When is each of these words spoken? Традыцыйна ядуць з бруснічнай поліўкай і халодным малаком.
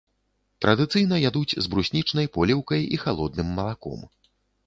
Традыцыйна 0.65 1.15
ядуць 1.29 1.57
з 1.65 1.71
бруснічнай 1.75 2.27
поліўкай 2.37 2.81
і 2.97 3.01
халодным 3.05 3.47
малаком. 3.59 3.99